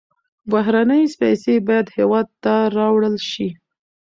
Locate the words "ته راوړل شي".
2.43-3.49